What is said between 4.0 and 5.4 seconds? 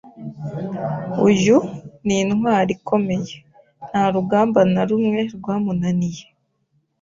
rugamba na rumwe